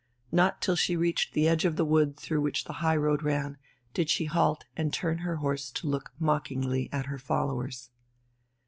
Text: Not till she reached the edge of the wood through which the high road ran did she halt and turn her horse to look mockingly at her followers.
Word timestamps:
Not 0.31 0.63
till 0.63 0.75
she 0.75 0.95
reached 0.95 1.33
the 1.35 1.47
edge 1.47 1.63
of 1.63 1.75
the 1.75 1.85
wood 1.85 2.17
through 2.17 2.41
which 2.41 2.63
the 2.63 2.73
high 2.81 2.95
road 2.95 3.21
ran 3.21 3.59
did 3.93 4.09
she 4.09 4.25
halt 4.25 4.65
and 4.75 4.91
turn 4.91 5.19
her 5.19 5.35
horse 5.35 5.69
to 5.73 5.85
look 5.85 6.11
mockingly 6.19 6.89
at 6.91 7.05
her 7.05 7.19
followers. 7.19 7.91